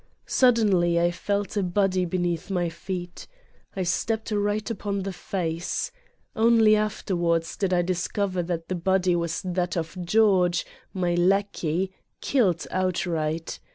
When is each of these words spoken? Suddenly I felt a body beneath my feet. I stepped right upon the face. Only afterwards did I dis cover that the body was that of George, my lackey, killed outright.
Suddenly 0.25 0.99
I 0.99 1.11
felt 1.11 1.55
a 1.55 1.61
body 1.61 2.05
beneath 2.05 2.49
my 2.49 2.69
feet. 2.69 3.27
I 3.75 3.83
stepped 3.83 4.31
right 4.31 4.67
upon 4.67 5.03
the 5.03 5.13
face. 5.13 5.91
Only 6.35 6.75
afterwards 6.75 7.55
did 7.55 7.71
I 7.71 7.83
dis 7.83 8.07
cover 8.07 8.41
that 8.41 8.67
the 8.67 8.73
body 8.73 9.15
was 9.15 9.43
that 9.43 9.77
of 9.77 9.95
George, 10.03 10.65
my 10.91 11.13
lackey, 11.13 11.91
killed 12.19 12.65
outright. 12.71 13.59